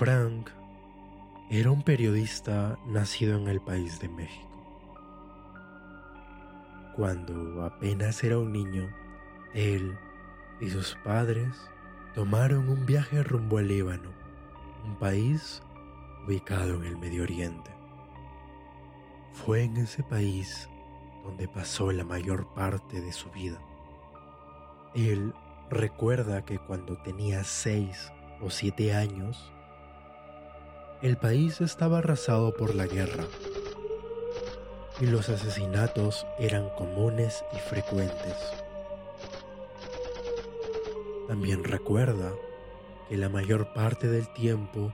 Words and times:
Frank 0.00 0.48
era 1.50 1.70
un 1.70 1.82
periodista 1.82 2.78
nacido 2.86 3.36
en 3.36 3.48
el 3.48 3.60
país 3.60 4.00
de 4.00 4.08
México. 4.08 4.48
Cuando 6.96 7.62
apenas 7.66 8.24
era 8.24 8.38
un 8.38 8.50
niño, 8.50 8.88
él 9.52 9.98
y 10.58 10.70
sus 10.70 10.96
padres 11.04 11.54
tomaron 12.14 12.70
un 12.70 12.86
viaje 12.86 13.22
rumbo 13.22 13.58
al 13.58 13.68
Líbano, 13.68 14.10
un 14.86 14.96
país 14.96 15.62
ubicado 16.26 16.76
en 16.76 16.84
el 16.84 16.96
Medio 16.96 17.24
Oriente. 17.24 17.70
Fue 19.34 19.64
en 19.64 19.76
ese 19.76 20.02
país 20.02 20.70
donde 21.24 21.46
pasó 21.46 21.92
la 21.92 22.04
mayor 22.04 22.54
parte 22.54 23.02
de 23.02 23.12
su 23.12 23.30
vida. 23.32 23.60
Él 24.94 25.34
recuerda 25.68 26.46
que 26.46 26.58
cuando 26.58 26.96
tenía 27.02 27.44
seis 27.44 28.10
o 28.40 28.48
siete 28.48 28.94
años, 28.94 29.52
el 31.02 31.16
país 31.16 31.62
estaba 31.62 31.98
arrasado 31.98 32.52
por 32.52 32.74
la 32.74 32.86
guerra 32.86 33.24
y 35.00 35.06
los 35.06 35.30
asesinatos 35.30 36.26
eran 36.38 36.68
comunes 36.76 37.42
y 37.54 37.58
frecuentes. 37.58 38.36
También 41.26 41.64
recuerda 41.64 42.32
que 43.08 43.16
la 43.16 43.30
mayor 43.30 43.72
parte 43.72 44.08
del 44.08 44.28
tiempo 44.34 44.92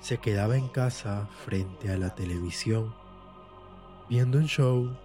se 0.00 0.18
quedaba 0.18 0.56
en 0.56 0.66
casa 0.66 1.28
frente 1.44 1.92
a 1.92 1.96
la 1.96 2.12
televisión 2.14 2.92
viendo 4.08 4.38
un 4.38 4.46
show 4.46 4.96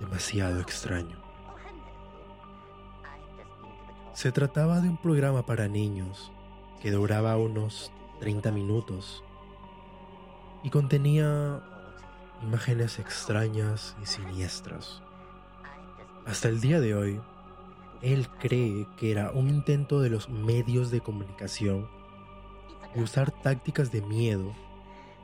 demasiado 0.00 0.60
extraño. 0.60 1.18
Se 4.14 4.32
trataba 4.32 4.80
de 4.80 4.88
un 4.88 4.96
programa 4.96 5.44
para 5.44 5.68
niños 5.68 6.32
que 6.80 6.90
duraba 6.90 7.36
unos 7.36 7.92
30 8.20 8.50
minutos 8.52 9.22
y 10.62 10.70
contenía 10.70 11.62
imágenes 12.42 12.98
extrañas 12.98 13.96
y 14.02 14.06
siniestras. 14.06 15.02
Hasta 16.26 16.48
el 16.48 16.60
día 16.60 16.80
de 16.80 16.94
hoy, 16.94 17.20
él 18.02 18.28
cree 18.38 18.86
que 18.96 19.10
era 19.10 19.30
un 19.32 19.48
intento 19.48 20.00
de 20.00 20.10
los 20.10 20.28
medios 20.28 20.90
de 20.90 21.00
comunicación 21.00 21.88
de 22.94 23.02
usar 23.02 23.30
tácticas 23.30 23.90
de 23.92 24.02
miedo 24.02 24.54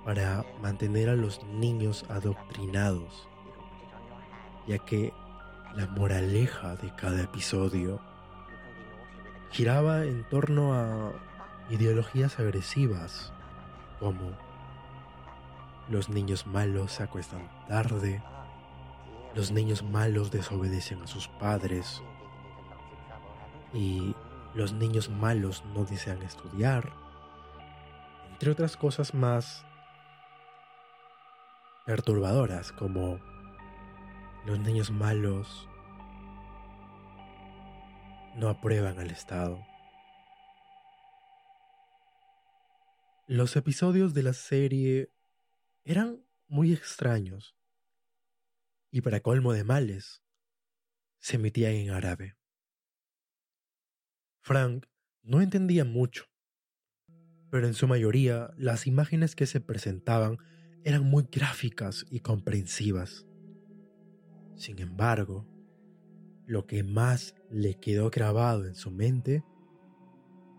para 0.04 0.44
mantener 0.60 1.08
a 1.08 1.14
los 1.14 1.42
niños 1.44 2.04
adoctrinados, 2.08 3.28
ya 4.66 4.78
que 4.78 5.12
la 5.74 5.86
moraleja 5.86 6.76
de 6.76 6.94
cada 6.94 7.22
episodio 7.22 8.00
giraba 9.50 10.04
en 10.04 10.24
torno 10.24 10.74
a 10.74 11.12
ideologías 11.70 12.38
agresivas 12.38 13.32
como 14.00 14.32
los 15.88 16.08
niños 16.08 16.46
malos 16.46 16.92
se 16.92 17.02
acuestan 17.02 17.48
tarde, 17.68 18.22
los 19.34 19.50
niños 19.50 19.82
malos 19.82 20.30
desobedecen 20.30 21.02
a 21.02 21.06
sus 21.06 21.28
padres 21.28 22.02
y 23.72 24.14
los 24.54 24.72
niños 24.72 25.10
malos 25.10 25.64
no 25.74 25.84
desean 25.84 26.22
estudiar, 26.22 26.92
entre 28.30 28.50
otras 28.50 28.76
cosas 28.76 29.14
más 29.14 29.64
perturbadoras 31.84 32.72
como 32.72 33.18
los 34.46 34.58
niños 34.58 34.90
malos 34.90 35.68
no 38.36 38.48
aprueban 38.48 38.98
al 38.98 39.10
Estado. 39.10 39.58
Los 43.26 43.56
episodios 43.56 44.12
de 44.12 44.22
la 44.22 44.34
serie 44.34 45.10
eran 45.82 46.22
muy 46.46 46.74
extraños 46.74 47.56
y 48.90 49.00
para 49.00 49.20
colmo 49.20 49.54
de 49.54 49.64
males 49.64 50.22
se 51.20 51.36
emitían 51.36 51.72
en 51.72 51.88
árabe. 51.88 52.36
Frank 54.42 54.84
no 55.22 55.40
entendía 55.40 55.86
mucho, 55.86 56.26
pero 57.50 57.66
en 57.66 57.72
su 57.72 57.88
mayoría 57.88 58.52
las 58.58 58.86
imágenes 58.86 59.34
que 59.34 59.46
se 59.46 59.62
presentaban 59.62 60.36
eran 60.84 61.04
muy 61.04 61.26
gráficas 61.32 62.04
y 62.10 62.20
comprensivas. 62.20 63.26
Sin 64.54 64.78
embargo, 64.80 65.48
lo 66.44 66.66
que 66.66 66.82
más 66.82 67.34
le 67.48 67.80
quedó 67.80 68.10
grabado 68.10 68.66
en 68.66 68.74
su 68.74 68.90
mente 68.90 69.42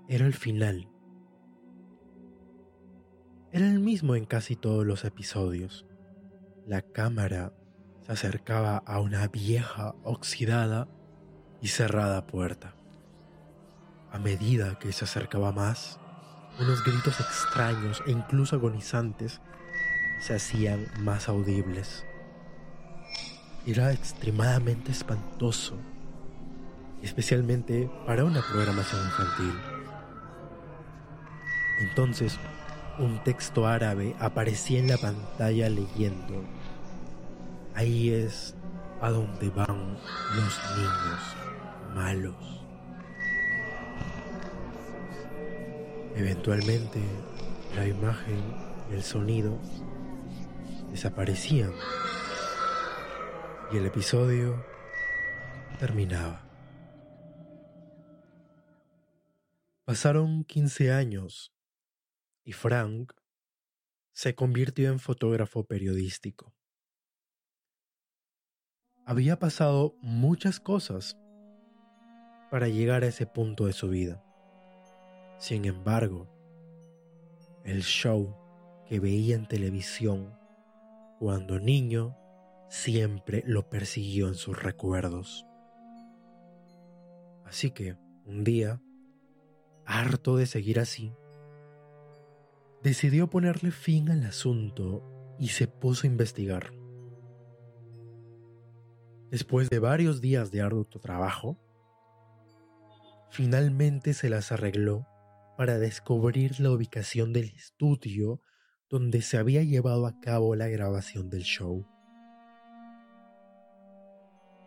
era 0.10 0.26
el 0.26 0.34
final 0.34 0.90
era 3.56 3.68
el 3.68 3.80
mismo 3.80 4.18
en 4.18 4.26
casi 4.26 4.58
todos 4.58 4.86
los 4.86 5.06
episodios. 5.06 5.86
La 6.68 6.82
cámara 6.82 7.54
se 8.06 8.12
acercaba 8.12 8.84
a 8.86 9.00
una 9.00 9.30
vieja, 9.30 9.96
oxidada 10.04 10.90
y 11.62 11.70
cerrada 11.70 12.28
puerta. 12.28 12.76
A 14.12 14.20
medida 14.20 14.78
que 14.78 14.92
se 14.92 15.06
acercaba 15.06 15.54
más, 15.54 16.02
unos 16.60 16.84
gritos 16.84 17.22
extraños 17.22 18.04
e 18.06 18.12
incluso 18.12 18.58
agonizantes 18.58 19.40
se 20.20 20.36
hacían 20.36 20.88
más 21.00 21.30
audibles. 21.30 22.06
Era 23.66 23.94
extremadamente 23.94 24.92
espantoso, 24.92 25.78
especialmente 27.02 27.90
para 28.06 28.26
una 28.26 28.42
programación 28.42 29.02
infantil. 29.06 29.54
Entonces, 31.80 32.38
un 33.00 33.24
texto 33.24 33.68
árabe 33.68 34.16
aparecía 34.20 34.80
en 34.80 34.88
la 34.88 34.98
pantalla 34.98 35.70
leyendo, 35.70 36.44
ahí 37.74 38.12
es 38.12 38.56
a 39.02 39.10
donde 39.10 39.50
van 39.50 39.98
los 40.36 40.60
niños 40.78 41.36
malos. 41.94 42.36
Eventualmente 46.16 47.02
la 47.76 47.86
imagen 47.86 48.42
y 48.90 48.96
el 48.96 49.04
sonido 49.04 49.60
desaparecían 50.92 51.74
y 53.72 53.78
el 53.78 53.86
episodio 53.86 54.64
terminaba. 55.80 56.42
Pasaron 59.84 60.44
15 60.46 60.92
años 60.94 61.55
y 62.46 62.54
Frank 62.54 63.12
se 64.14 64.36
convirtió 64.36 64.90
en 64.92 65.00
fotógrafo 65.00 65.66
periodístico. 65.66 66.54
Había 69.06 69.38
pasado 69.40 69.98
muchas 70.00 70.60
cosas 70.60 71.18
para 72.50 72.68
llegar 72.68 73.04
a 73.04 73.08
ese 73.08 73.26
punto 73.26 73.66
de 73.66 73.74
su 73.74 73.90
vida. 73.90 74.24
Sin 75.38 75.66
embargo, 75.66 76.30
el 77.66 77.84
show 77.84 78.38
que 78.88 79.00
veía 79.00 79.36
en 79.36 79.48
televisión 79.48 80.40
cuando 81.20 81.60
niño 81.60 82.16
siempre 82.70 83.44
lo 83.46 83.70
persiguió 83.70 84.28
en 84.28 84.36
sus 84.36 84.62
recuerdos. 84.62 85.46
Así 87.44 87.72
que, 87.72 87.98
un 88.26 88.44
día, 88.44 88.82
harto 89.86 90.38
de 90.38 90.46
seguir 90.46 90.80
así, 90.80 91.14
decidió 92.86 93.32
ponerle 93.32 93.72
fin 93.72 94.12
al 94.12 94.24
asunto 94.26 95.36
y 95.40 95.48
se 95.48 95.68
puso 95.68 96.06
a 96.06 96.10
investigar. 96.12 96.72
Después 99.32 99.72
de 99.72 99.80
varios 99.80 100.22
días 100.22 100.52
de 100.52 100.62
arduo 100.62 100.86
trabajo, 100.86 101.58
finalmente 103.32 104.14
se 104.14 104.30
las 104.30 104.52
arregló 104.52 105.08
para 105.58 105.80
descubrir 105.80 106.60
la 106.60 106.70
ubicación 106.70 107.34
del 107.34 107.46
estudio 107.56 108.40
donde 108.88 109.24
se 109.24 109.40
había 109.40 109.64
llevado 109.64 110.06
a 110.06 110.20
cabo 110.20 110.56
la 110.56 110.68
grabación 110.68 111.32
del 111.32 111.42
show. 111.42 111.88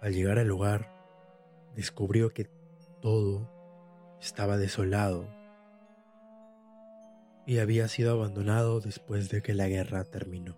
Al 0.03 0.13
llegar 0.13 0.41
al 0.41 0.49
lugar, 0.49 0.91
descubrió 1.77 2.31
que 2.31 2.51
todo 3.01 3.49
estaba 4.21 4.57
desolado 4.57 5.38
y 7.49 7.61
había 7.61 7.89
sido 7.89 8.13
abandonado 8.13 8.79
después 8.79 9.31
de 9.31 9.41
que 9.41 9.55
la 9.55 9.69
guerra 9.69 10.05
terminó. 10.05 10.55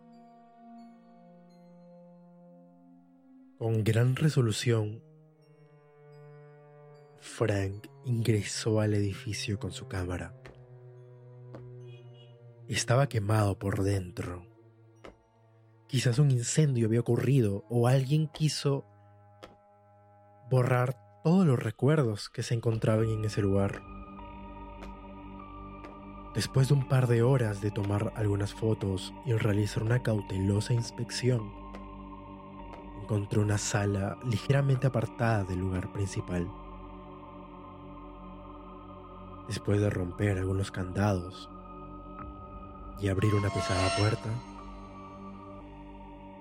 Con 3.58 3.84
gran 3.84 4.16
resolución, 4.16 5.00
Frank 7.20 7.86
ingresó 8.04 8.80
al 8.80 8.94
edificio 8.94 9.60
con 9.60 9.70
su 9.70 9.86
cámara. 9.86 10.34
Estaba 12.66 13.08
quemado 13.08 13.56
por 13.56 13.84
dentro. 13.84 14.44
Quizás 15.86 16.18
un 16.18 16.32
incendio 16.32 16.88
había 16.88 17.00
ocurrido 17.00 17.66
o 17.70 17.86
alguien 17.86 18.26
quiso 18.26 18.84
borrar 20.50 20.96
todos 21.22 21.46
los 21.46 21.62
recuerdos 21.62 22.28
que 22.30 22.42
se 22.42 22.54
encontraban 22.54 23.08
en 23.10 23.24
ese 23.24 23.42
lugar. 23.42 23.80
Después 26.34 26.68
de 26.68 26.74
un 26.74 26.86
par 26.86 27.08
de 27.08 27.22
horas 27.24 27.60
de 27.60 27.72
tomar 27.72 28.12
algunas 28.14 28.54
fotos 28.54 29.12
y 29.26 29.32
realizar 29.32 29.82
una 29.82 30.00
cautelosa 30.00 30.72
inspección, 30.72 31.50
encontró 33.02 33.42
una 33.42 33.58
sala 33.58 34.16
ligeramente 34.24 34.86
apartada 34.86 35.42
del 35.42 35.58
lugar 35.58 35.90
principal. 35.92 36.48
Después 39.48 39.80
de 39.80 39.90
romper 39.90 40.38
algunos 40.38 40.70
candados 40.70 41.50
y 43.00 43.08
abrir 43.08 43.34
una 43.34 43.50
pesada 43.50 43.88
puerta, 43.98 44.28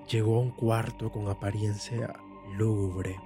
llegó 0.07 0.37
a 0.37 0.41
un 0.41 0.51
cuarto 0.51 1.11
con 1.11 1.27
apariencia 1.29 2.13
lúgubre, 2.55 3.19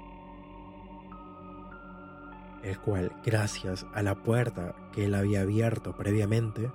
el 2.64 2.80
cual, 2.80 3.12
gracias 3.24 3.86
a 3.94 4.02
la 4.02 4.16
puerta 4.16 4.74
que 4.94 5.06
él 5.06 5.16
había 5.16 5.42
abierto 5.42 5.96
previamente, 5.96 6.72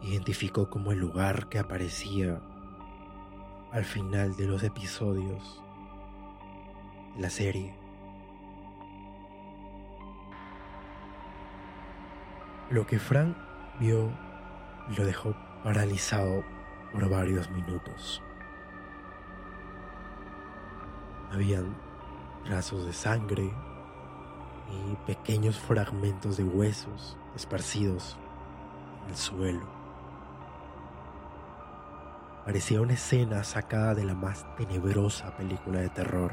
identificó 0.00 0.70
como 0.70 0.92
el 0.92 0.98
lugar 0.98 1.48
que 1.48 1.58
aparecía 1.58 2.40
al 3.70 3.84
final 3.84 4.34
de 4.36 4.46
los 4.46 4.62
episodios 4.62 5.62
de 7.14 7.22
la 7.22 7.30
serie. 7.30 7.74
Lo 12.70 12.86
que 12.86 12.98
Frank 12.98 13.36
vio 13.78 14.10
lo 14.96 15.04
dejó 15.04 15.34
paralizado 15.62 16.42
por 16.92 17.08
varios 17.08 17.50
minutos. 17.50 18.22
Habían 21.30 21.76
trazos 22.44 22.86
de 22.86 22.92
sangre 22.92 23.52
y 24.72 24.96
pequeños 25.06 25.58
fragmentos 25.58 26.36
de 26.36 26.44
huesos 26.44 27.16
esparcidos 27.36 28.16
en 29.04 29.10
el 29.10 29.16
suelo. 29.16 29.82
Parecía 32.44 32.80
una 32.80 32.94
escena 32.94 33.44
sacada 33.44 33.94
de 33.94 34.04
la 34.04 34.14
más 34.14 34.44
tenebrosa 34.56 35.36
película 35.36 35.80
de 35.80 35.90
terror. 35.90 36.32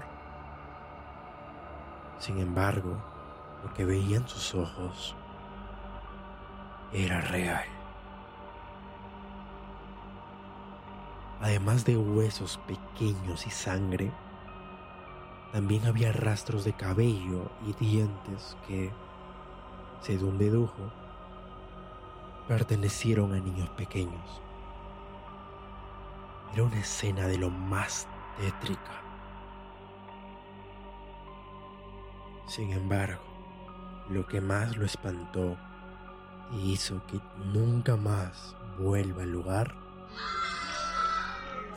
Sin 2.17 2.39
embargo, 2.39 2.97
lo 3.63 3.73
que 3.73 3.85
veían 3.85 4.27
sus 4.27 4.55
ojos 4.55 5.15
era 6.91 7.21
real. 7.21 7.65
Además 11.41 11.85
de 11.85 11.95
huesos 11.95 12.59
pequeños 12.67 13.45
y 13.45 13.51
sangre, 13.51 14.11
también 15.51 15.85
había 15.87 16.11
rastros 16.11 16.63
de 16.63 16.73
cabello 16.73 17.49
y 17.65 17.73
dientes 17.73 18.55
que, 18.67 18.91
según 20.01 20.37
dedujo, 20.37 20.91
pertenecieron 22.47 23.33
a 23.33 23.39
niños 23.39 23.69
pequeños. 23.69 24.41
Era 26.53 26.63
una 26.63 26.79
escena 26.79 27.27
de 27.27 27.37
lo 27.37 27.49
más 27.49 28.07
tétrica. 28.37 29.01
Sin 32.47 32.71
embargo, 32.71 33.21
lo 34.09 34.25
que 34.25 34.41
más 34.41 34.75
lo 34.77 34.85
espantó 34.85 35.57
y 36.51 36.73
hizo 36.73 37.05
que 37.05 37.19
nunca 37.53 37.95
más 37.95 38.55
vuelva 38.79 39.23
al 39.23 39.31
lugar 39.31 39.75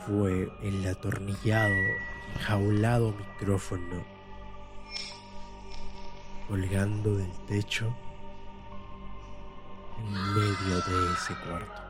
fue 0.05 0.51
el 0.61 0.85
atornillado 0.87 1.75
jaulado 2.41 3.13
micrófono 3.13 4.03
colgando 6.47 7.15
del 7.15 7.31
techo 7.47 7.93
en 9.97 10.11
medio 10.11 10.75
de 10.75 11.13
ese 11.13 11.35
cuarto. 11.47 11.81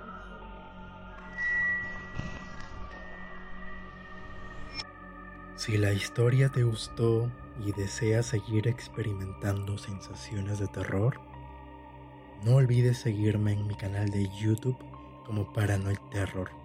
Si 5.56 5.78
la 5.78 5.94
historia 5.94 6.50
te 6.50 6.64
gustó 6.64 7.32
y 7.66 7.72
deseas 7.72 8.26
seguir 8.26 8.68
experimentando 8.68 9.78
sensaciones 9.78 10.60
de 10.60 10.68
terror, 10.68 11.20
no 12.44 12.56
olvides 12.56 12.98
seguirme 12.98 13.54
en 13.54 13.68
mi 13.68 13.76
canal 13.76 14.10
de 14.10 14.30
YouTube 14.38 14.78
como 15.26 15.52
Paranoid 15.54 16.00
Terror 16.12 16.63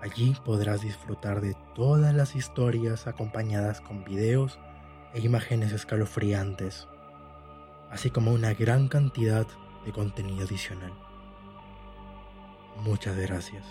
Allí 0.00 0.36
podrás 0.44 0.82
disfrutar 0.82 1.40
de 1.40 1.56
todas 1.74 2.14
las 2.14 2.36
historias 2.36 3.06
acompañadas 3.06 3.80
con 3.80 4.04
videos 4.04 4.58
e 5.12 5.20
imágenes 5.20 5.72
escalofriantes, 5.72 6.86
así 7.90 8.10
como 8.10 8.32
una 8.32 8.54
gran 8.54 8.88
cantidad 8.88 9.46
de 9.84 9.92
contenido 9.92 10.44
adicional. 10.46 10.92
Muchas 12.84 13.16
gracias. 13.16 13.64